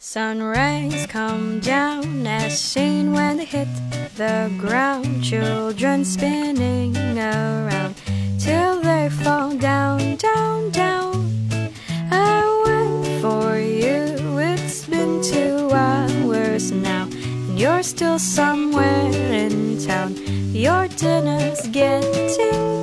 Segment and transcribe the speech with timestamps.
[0.00, 3.66] Sun rays come down as seen when they hit
[4.14, 5.24] the ground.
[5.24, 7.96] Children spinning around
[8.38, 11.72] till they fall down, down, down.
[12.12, 14.38] I wait for you.
[14.38, 20.14] It's been two hours now, and you're still somewhere in town.
[20.54, 22.77] Your dinner's getting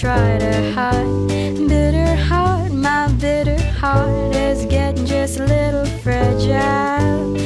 [0.00, 1.28] try to hide.
[1.68, 7.39] Bitter heart, my bitter heart is getting just a little fragile.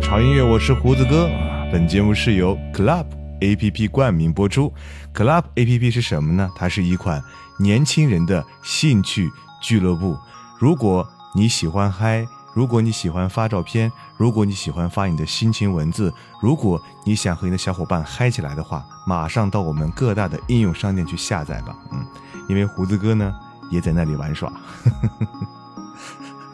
[0.00, 1.28] 潮音乐，我是胡子哥。
[1.70, 3.04] 本节目是由 Club
[3.40, 4.72] A P P 冠名播出。
[5.14, 6.50] Club A P P 是什么呢？
[6.56, 7.22] 它是一款
[7.58, 9.30] 年轻人的兴趣
[9.62, 10.16] 俱乐部。
[10.58, 16.12] 如果你喜欢嗨，如果你喜欢发照片，如果你喜欢发你的心情文字，
[16.42, 21.76] 如果你想和你的小伙伴嗨起来的话，马上到我们各大的应用商店去下载吧。
[21.92, 22.04] 嗯，
[22.48, 23.32] 因为胡子哥呢
[23.70, 24.50] 也在那里玩耍。
[24.50, 25.46] 呵呵呵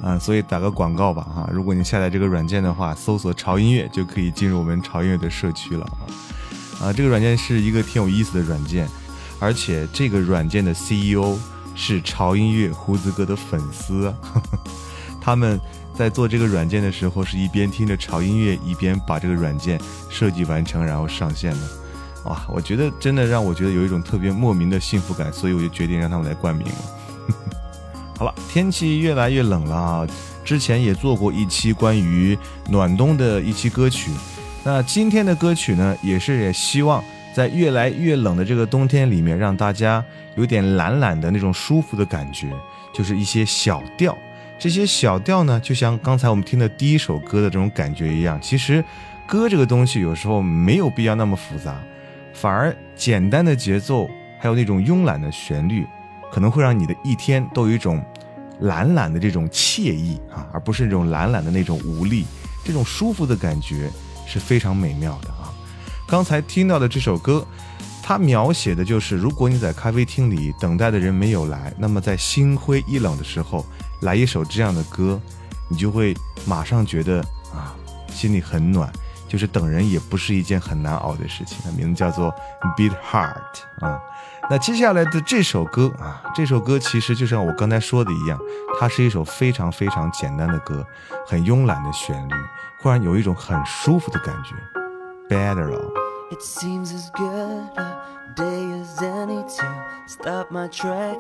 [0.02, 6.04] 啊，所以打个广告吧哈、如果你下载这个软件的话，搜索“潮音乐”就可以进入我们潮音乐的社区了啊。
[6.86, 8.86] 啊，这个软件是一个挺有意思的软件，
[9.40, 11.36] 而且这个软件的 CEO
[11.74, 14.14] 是潮音乐胡子哥的粉丝啊。
[15.18, 15.58] 他们
[15.94, 19.80] 在做这个软件的时候，是一边听着潮音乐，一边把这个软件
[20.10, 21.60] 设计完成，然后上线的。
[22.26, 26.74] 哇，我觉得真的让我觉得有一种特别莫名的幸福感，所以我就决定让他们来冠名了。
[28.18, 30.06] 好了，天气越来越冷了啊！
[30.42, 32.36] 之前也做过一期关于
[32.70, 34.10] 暖冬的一期歌曲，
[34.64, 37.04] 那今天的歌曲呢，也是也希望
[37.34, 40.02] 在越来越冷的这个冬天里面，让大家
[40.34, 42.48] 有点懒懒的那种舒服的感觉，
[42.94, 44.16] 就是一些小调。
[44.58, 48.82] 这些小调呢，就像刚才我们听的第一首歌的这种感觉一样，其实
[49.26, 51.78] 歌这个东西有时候没有必要那么复杂，
[52.32, 54.08] 反而简单的节奏，
[54.38, 55.86] 还有那种慵懒的旋律，
[56.32, 58.04] 可能会让你的一天都有一种
[58.60, 62.24] 懒懒的这种惬意啊，而不是那种懒懒的那种无力，
[62.64, 63.90] 这种舒服的感觉
[64.26, 65.52] 是非常美妙的啊。
[66.08, 67.46] 刚才听到的这首歌，
[68.02, 73.66] 它描写的就是，如果你在咖啡厅里等待的人没有来，那么在心灰意冷的时候，
[74.02, 75.20] 来一首这样的歌，
[75.68, 77.20] 你就会马上觉得
[77.52, 77.74] 啊，
[78.08, 78.90] 心里很暖，
[79.28, 81.58] 就是等人也不是一件很难熬的事情。
[81.64, 82.32] 它名字叫做
[82.76, 84.00] Beat Heart 啊。
[84.48, 88.38] 那接下来的这首歌啊，这首歌其实就像我刚才说的一样，
[88.78, 90.86] 它是一首非常非常简单的歌，
[91.26, 92.34] 很慵懒的旋律，
[92.78, 94.54] 忽然有一种很舒服的感觉。
[95.28, 95.92] Better Love。
[98.34, 101.18] Day as any to stop my trek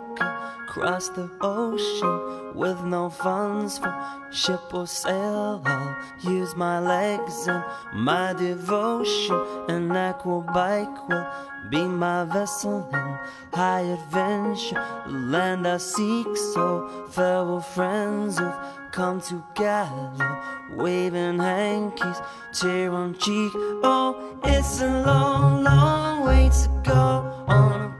[0.68, 3.94] across the ocean with no funds for
[4.30, 5.62] ship or sail.
[5.64, 7.64] I'll use my legs and
[7.94, 9.40] my devotion.
[9.68, 11.26] An aqua bike will
[11.70, 13.18] be my vessel in
[13.52, 14.82] high adventure.
[15.06, 18.54] The land I seek, so farewell friends who've
[18.92, 22.18] come together, waving hankies,
[22.52, 23.52] tear on cheek.
[23.82, 27.94] Oh, it's a long, long way to go on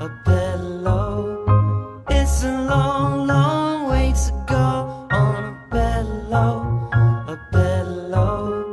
[0.00, 1.44] a a.
[2.10, 5.44] It's a long, long way to go on
[7.28, 8.72] a a.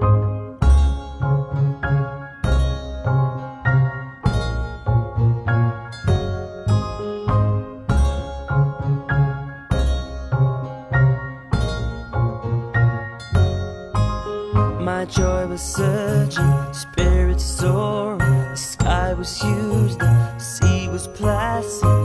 [14.82, 18.09] My joy was surging, spirits soaring.
[19.20, 21.99] Was huge, the sea was placid.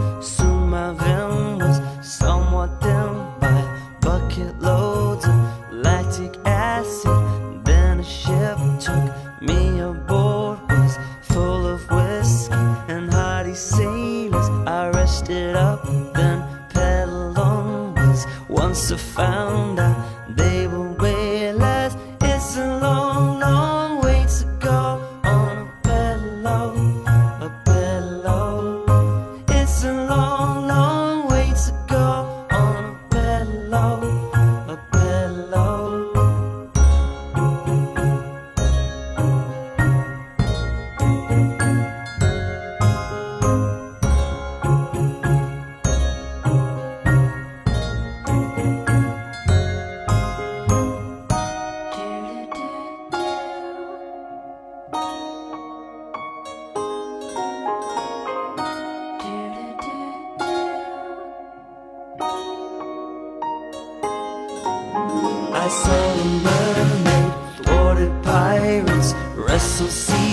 [65.83, 66.15] Saw
[66.47, 67.33] mermaid,
[67.65, 70.24] thwarted pirates, wrestle sea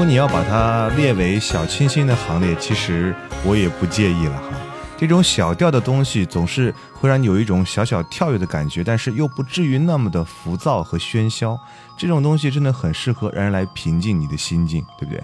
[0.00, 3.14] 如果你要把它列为小清新的行列，其实
[3.44, 4.58] 我也不介意了哈。
[4.96, 11.54] 这种小调的东西总是会让你有一种小小跳跃的感觉，但是又不至于那么的浮躁和喧嚣。
[11.98, 15.22] 这种东西真的很适合让人来平静你的心境，对不对？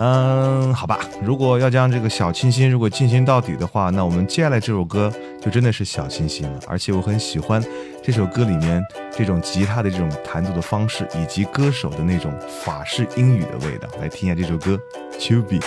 [0.00, 6.60] 嗯，好吧，如果要将这个小清新如果进行到底的话，那我们接下来这首歌就真的是小清新了。
[6.68, 7.60] 而且我很喜欢
[8.00, 12.32] 这首歌里面这种吉他的这种弹奏的方式，以及歌手的那种
[12.64, 13.88] 法式英语的味道。
[14.00, 14.78] 来听一下这首歌
[15.18, 15.60] 《Chubby》。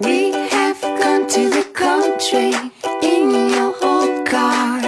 [0.00, 2.54] We have gone to the country
[3.00, 4.82] in your old car.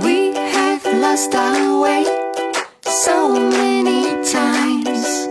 [0.00, 2.04] We have lost our way
[2.84, 5.29] so many times.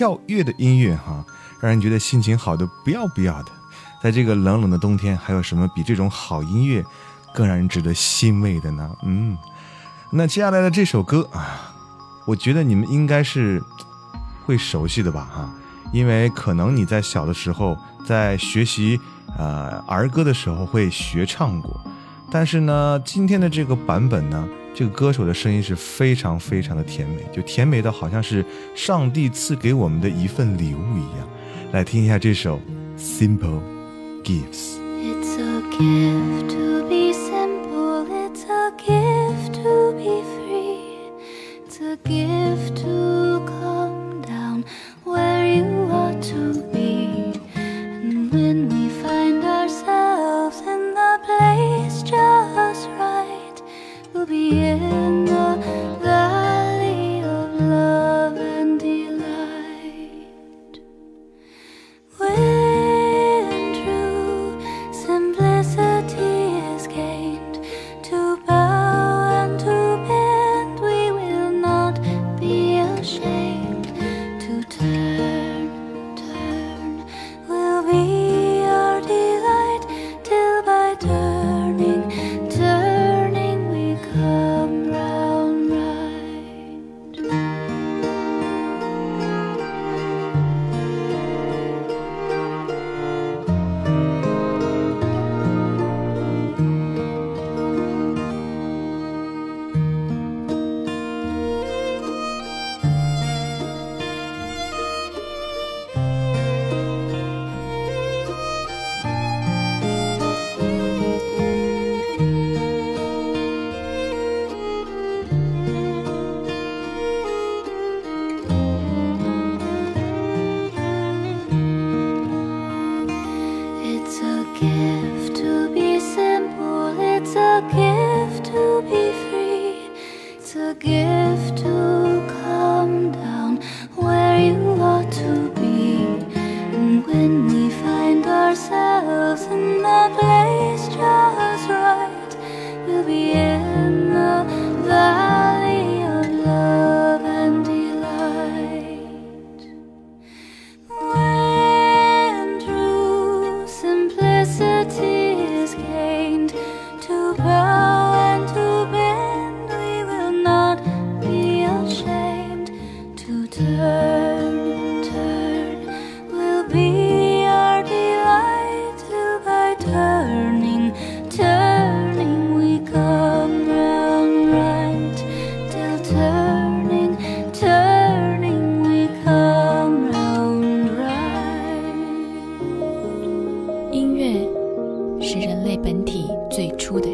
[0.00, 1.22] 跳跃的音乐哈，
[1.60, 3.52] 让人觉得心情好的不要不要的。
[4.02, 6.82] 在这个冷冷的冬天，还有什么比这种好音乐
[7.34, 8.96] 更让人值得欣慰的呢？
[9.02, 9.36] 嗯，
[10.10, 11.74] 那接下来的这首歌啊，
[12.24, 13.62] 我觉得你们应该是
[14.46, 15.54] 会熟悉的吧哈，
[15.92, 17.76] 因为可能你在小的时候
[18.06, 18.98] 在学习
[19.36, 21.78] 呃儿歌的时候会学唱过，
[22.30, 31.28] 但是呢，今天的这个版本呢，这个歌手的声音是非常非常的甜美，就甜美到好像是上帝赐给我们的一份礼物一样。
[31.72, 32.60] 来听一下这首
[33.00, 33.60] 《Simple
[34.24, 34.76] Gifts》。
[35.02, 41.10] It's a gift to be simple, it's a gift to be free.
[41.66, 44.64] It's a gift to come down
[45.04, 45.79] where you
[54.26, 54.99] Be oublier.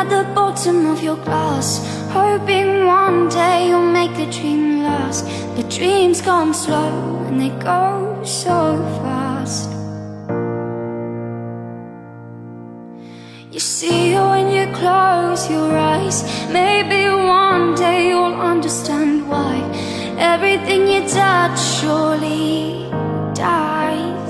[0.00, 1.68] At the bottom of your glass,
[2.10, 5.26] hoping one day you'll make the dream last.
[5.54, 6.92] But dreams come slow
[7.26, 8.56] and they go so
[9.02, 9.68] fast.
[13.52, 16.18] You see when you close your eyes.
[16.48, 19.54] Maybe one day you'll understand why
[20.32, 22.88] everything you touch surely
[23.34, 24.29] dies.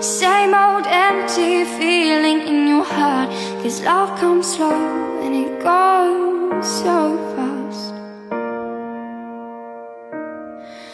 [0.00, 3.30] Same old empty feeling in your heart.
[3.62, 4.70] Cause love comes slow
[5.22, 7.92] and it goes so fast.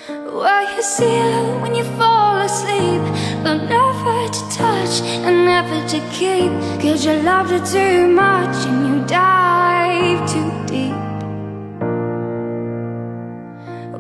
[0.09, 3.03] Well, you see her when you fall asleep.
[3.43, 6.51] But never to touch and never to keep.
[6.81, 10.97] Cause you loved her too much and you dive too deep.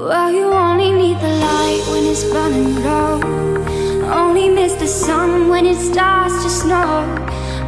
[0.00, 3.53] Well, you only need the light when it's burning low.
[4.34, 7.06] Only miss the sun when it starts to snow.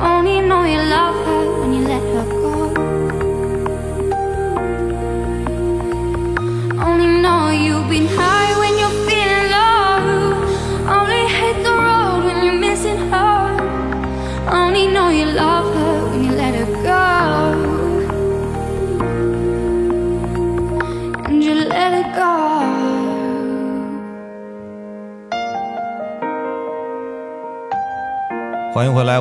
[0.00, 1.15] Only know you love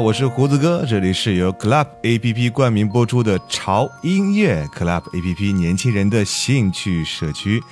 [0.06, 7.64] 我是胡子哥，这里是由 Club A P P 冠名播出的潮音乐 Club A P P 年轻人的兴趣社区。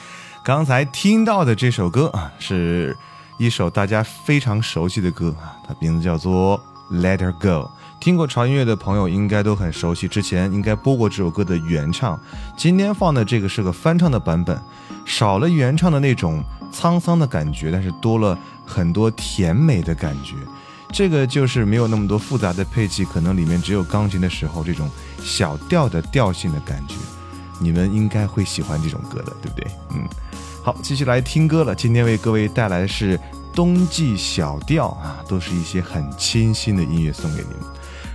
[0.43, 2.97] 刚才听到的这首歌啊，是
[3.37, 6.59] 一首大家非常熟悉的歌啊，它名字叫做
[7.01, 7.69] 《Let Her Go》。
[7.99, 12.19] 听过潮音乐的朋友应该都很熟悉，之前应该播过这首歌的原唱。
[12.57, 14.59] 今天放的这个是个翻唱的版本，
[15.05, 16.43] 少了原唱的那种
[16.73, 20.33] 沧桑的感觉，但是多了很多甜美的感觉。
[20.93, 24.87] 这个就是没有那么多复杂的配器，可能里面只有钢琴的时候这种
[25.23, 26.93] 小调的调性的感觉，
[27.59, 29.67] 你们应该会喜欢这种歌的，对不对？
[29.89, 30.07] 嗯，
[30.63, 31.73] 好，继续来听歌了。
[31.73, 33.19] 今天为各位带来的是
[33.55, 37.57] 冬季小调啊，都是一些很清新的音乐送给你们。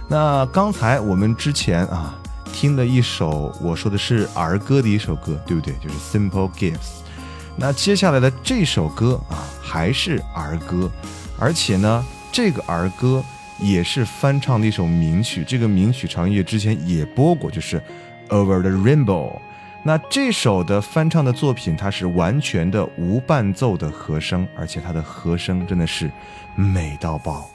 [0.06, 2.16] 那刚才我们之前啊
[2.52, 5.74] 听的一首，我说的是儿歌的一首歌，对不对？
[5.82, 7.02] 就是 Simple Gifts。
[7.56, 10.88] 那接下来的这首歌啊，还是儿歌，
[11.40, 12.04] 而且呢，
[12.38, 13.20] 这个儿歌
[13.58, 15.42] 也是翻唱的一首名曲。
[15.42, 17.82] 这个名曲长夜之前也播过，就是
[18.28, 19.40] Over the Rainbow。
[19.82, 26.08] 那这首的翻唱的作品，它是完全的无伴奏的和声，而且它的和声真的是
[26.54, 27.50] 美到爆。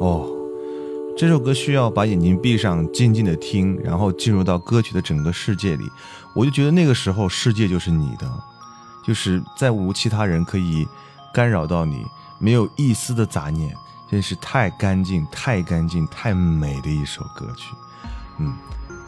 [0.00, 0.28] 哦，
[1.16, 5.90] 这首歌需要把眼睛闭上，静静的听，然后进入到歌曲的整个世界里。
[6.34, 8.30] 我就觉得那个时候世界就是你的，
[9.04, 10.86] 就是再无其他人可以
[11.34, 12.06] 干扰到你，
[12.38, 13.74] 没有一丝的杂念，
[14.08, 17.74] 真是太干净、太干净、太美的一首歌曲。
[18.38, 18.54] 嗯，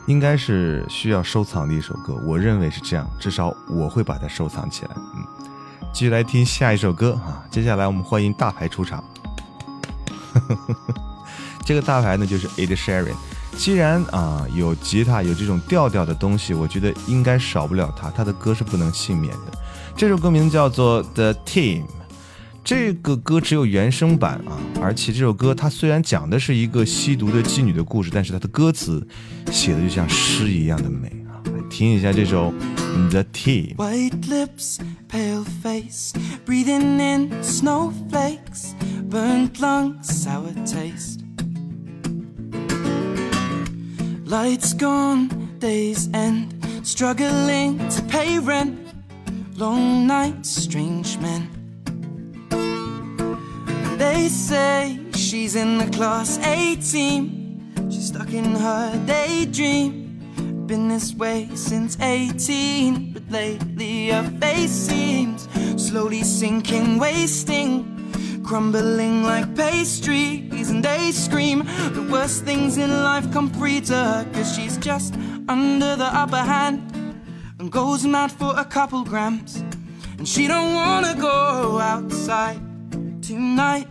[0.07, 4.91] 应该是需要收藏的一首歌，我认为是这样，至少我会把它收藏起来。
[4.97, 5.49] 嗯，
[5.93, 9.05] 继续来听下一首歌啊，接下来我们欢迎大牌出场。
[11.65, 13.15] 这个大牌呢就是 Ed Sheeran。
[13.57, 19.53] 既然啊有吉他有这种调调的东西，我觉得应该少不了他，他的歌是不能幸免的。
[19.97, 21.85] 这首歌名叫做 The Team。
[22.63, 29.07] 这个歌只有原声版啊，而且这首歌它虽然讲的是一个吸毒的妓女的故事，但是它的歌词
[29.51, 31.20] 写的就像诗一样的美！
[31.80, 32.54] 听一下这首
[33.12, 33.76] The Team。
[33.76, 36.14] White lips, pale face,
[36.46, 41.22] breathing in snowflakes, burnt lungs, sour taste.
[44.26, 48.78] Lights gone, days end, struggling to pay rent,
[49.56, 51.50] long nights, strange men.
[53.98, 59.99] They say she's in the class A team, she's stuck in her daydream
[60.71, 67.83] been this way since 18, but lately her face seems slowly sinking, wasting,
[68.45, 70.71] crumbling like pastries.
[70.71, 75.15] And they scream the worst things in life come free to her, cause she's just
[75.49, 76.79] under the upper hand
[77.59, 79.65] and goes mad for a couple grams.
[80.19, 82.61] And she don't wanna go outside
[83.21, 83.89] tonight,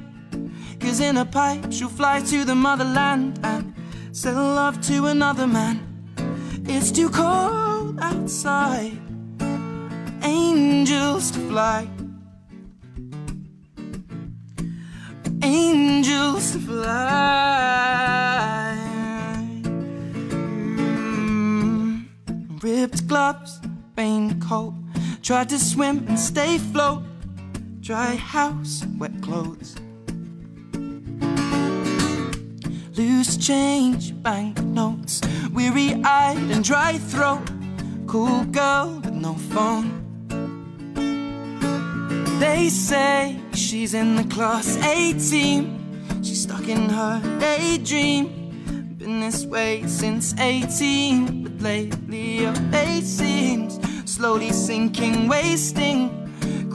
[0.79, 3.73] cause in a pipe she'll fly to the motherland and
[4.13, 5.88] sell love to another man.
[6.71, 8.97] It's too cold outside.
[10.23, 11.88] Angels to fly.
[15.41, 16.86] angels to fly.
[21.10, 22.05] Mm,
[22.63, 23.60] ripped gloves,
[23.97, 24.73] raincoat.
[25.23, 27.03] Tried to swim and stay float.
[27.82, 29.75] Dry house, wet clothes.
[32.99, 35.21] Loose change, banknotes.
[35.53, 37.49] Weary eyed and dry throat.
[38.05, 40.03] Cool girl with no phone.
[42.41, 45.79] They say she's in the class A team.
[46.21, 48.95] She's stuck in her daydream.
[48.97, 56.18] Been this way since 18, but lately her face seems slowly sinking, wasting,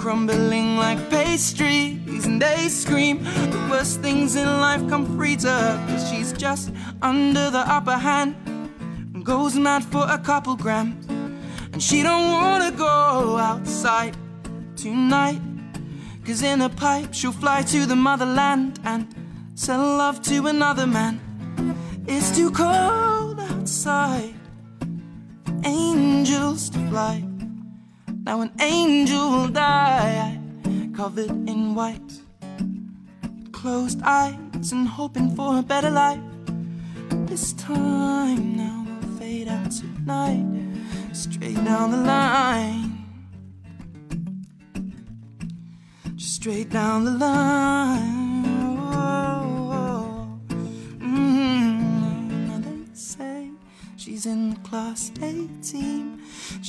[0.04, 2.26] crumbling like pastries.
[2.26, 6.70] And they scream the worst things in life come free to her, cause she's just
[7.00, 8.36] under the upper hand
[9.14, 11.06] and goes mad for a couple grams.
[11.72, 14.14] And she don't wanna go outside
[14.76, 15.40] tonight.
[16.26, 19.06] Cause in a pipe she'll fly to the motherland and
[19.54, 21.18] sell love to another man.
[22.06, 24.34] It's too cold outside.
[25.64, 27.33] Angels to fly.
[28.24, 30.40] Now an angel died,
[30.96, 32.22] covered in white.
[33.52, 36.22] Closed eyes and hoping for a better life.
[37.26, 40.46] This time now we'll fade out tonight,
[41.12, 43.04] straight down the line.
[46.16, 48.44] Just straight down the line.
[50.98, 53.50] Mm, now they say
[53.98, 56.13] she's in class A team.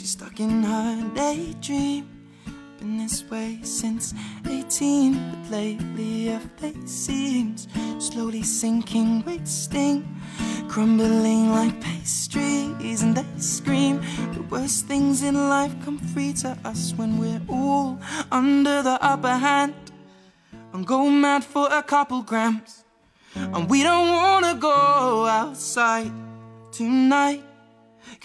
[0.05, 2.07] She's stuck in her daydream.
[2.77, 4.13] Been this way since
[4.47, 10.05] 18, but lately her face seems slowly sinking, wasting,
[10.67, 13.01] crumbling like pastries.
[13.01, 13.99] And they scream
[14.35, 17.99] the worst things in life come free to us when we're all
[18.31, 19.73] under the upper hand
[20.73, 22.83] and go mad for a couple grams.
[23.33, 26.11] And we don't wanna go outside
[26.71, 27.44] tonight.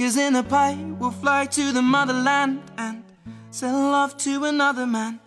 [0.01, 3.05] Cause in a pipe we'll fly to the motherland and
[3.51, 5.21] sell love to another man.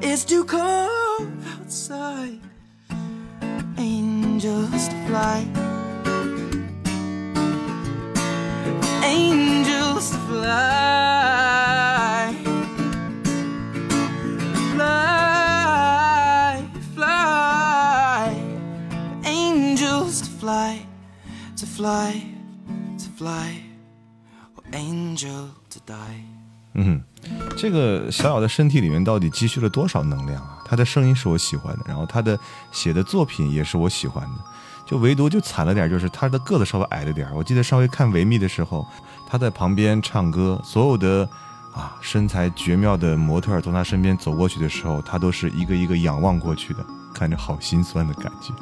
[0.00, 2.38] It's too cold outside.
[3.76, 5.44] Angels to fly.
[9.02, 12.32] Angels to fly.
[14.72, 18.36] Fly, fly.
[19.24, 20.86] Angels to fly,
[21.56, 22.24] to fly,
[22.96, 23.59] to fly.
[26.74, 27.02] 嗯，
[27.56, 30.58] 这个小小的身体里面到底积蓄了多少能量啊？
[30.64, 32.38] 他的声音是我喜欢的，然后他的
[32.70, 34.44] 写的作品也是我喜欢的，
[34.86, 37.28] 就唯独就惨了点，就是他的个子稍微矮了点。
[37.34, 38.86] 我记得上回看维密的时候，
[39.28, 41.28] 他在旁边唱歌，所有的
[41.74, 48.54] 啊身材绝妙的模特从他身边走过去的时候，他都是一个一个仰望过去的，看着好心酸的感觉。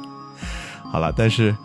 [0.91, 1.55] 好了，但是，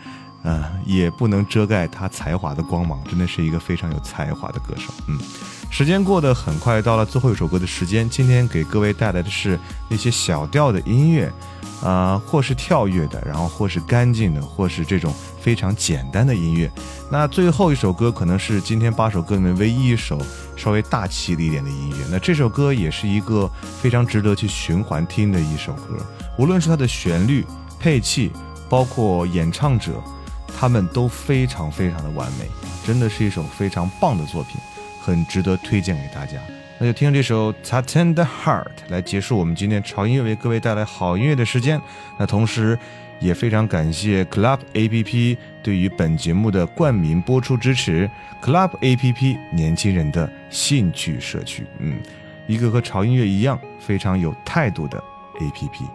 [0.44, 4.92] 呃，也不能遮盖他才华的光芒，真的是一个非常有才华的歌手。
[5.08, 5.18] 嗯，
[5.70, 8.08] 时间过得很快，到了最后一首歌的时间。
[8.08, 11.32] 今天给各位带来的是那些小调的音乐，
[11.82, 16.70] 啊、或是跳跃的，然后或是干净的，或是这种非常简单的音乐。
[17.10, 20.20] 那最后一首歌可能是今天八首歌里面唯一一首
[20.56, 21.96] 稍微大气一点的音乐。
[22.10, 25.96] 那这首歌也是一个非常值得去循环听的一首歌，
[26.38, 27.46] 无论是它的旋律、
[27.80, 28.30] 配器，
[28.68, 29.92] 包括演唱者，
[30.56, 32.46] 他们都非常非常的完美，
[32.86, 34.60] 真的是一首非常棒的作品，
[35.00, 36.38] 很值得推荐给大家。
[36.78, 41.80] 那就听这首《t a t e n the Heart》来结束我们今天潮音乐为各位带来好音乐的时间。
[42.18, 42.76] 那同时，
[43.20, 48.10] 也非常感谢 Club APP 对于本节目的冠名播出支持。
[48.42, 51.98] Club APP 年轻人的兴趣社区，嗯，
[52.48, 55.02] 一个和潮音乐一样非常有态度的
[55.40, 55.88] APP。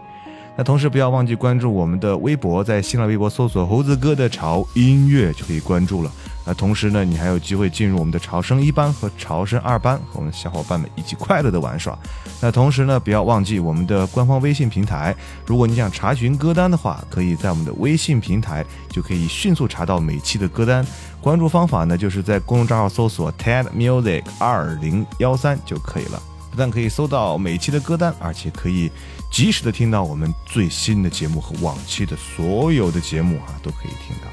[0.56, 6.12] 那同时不要忘记关注我们的微博，在新浪微博搜索“猴子哥的潮音乐”就可以关注了。
[6.44, 11.96] 那同时呢，你还有机会进入我们的潮声一班和潮声二班，和我们小伙伴们一起快乐的玩耍。
[12.40, 15.14] 那同时呢，不要忘记我们的官方微信平台，
[15.46, 20.84] 如果你想查询歌单的话，可以在我们的微信平台就可以迅速查到每期的歌单。
[21.20, 26.20] 关注方法呢，就是在公众账号搜索 TED Music 二零幺三就可以了。
[26.50, 28.90] 不但可以搜到每期的歌单，而且可以
[29.30, 34.30] 及时的听到我们最新的节目和往期的所有的节目啊，都可以听到。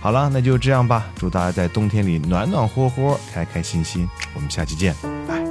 [0.00, 4.08] 好了，那就这样吧，祝大家在冬天里暖暖和和，开开心心。
[4.34, 4.94] 我们下期见，
[5.28, 5.41] 拜。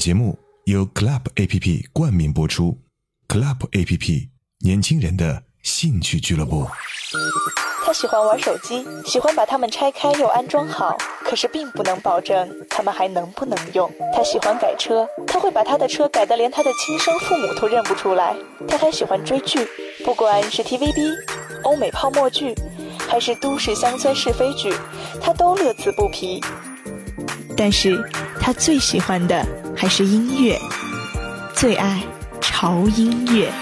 [0.00, 2.78] 节目由 Club APP 冠名播出。
[3.28, 6.66] Club APP 年轻人的兴趣俱乐部。
[7.84, 13.92] 他喜欢玩手机，喜欢把它们拆开又安装好，可是并不能保证它们还能不能用。
[14.14, 18.34] 他喜欢改车，他会把他的车改得连他的亲生父母都认不出来。
[18.66, 19.68] 他还喜欢追剧，
[20.02, 21.14] 不管是 TVB、
[21.64, 22.54] 欧美泡沫剧，
[23.06, 24.72] 还是都市乡村是非剧，
[25.20, 26.40] 他都乐此不疲。
[27.62, 28.02] 但是
[28.40, 29.46] 他最喜欢的
[29.76, 30.58] 还是音乐，
[31.54, 32.02] 最爱
[32.40, 33.52] 潮音乐。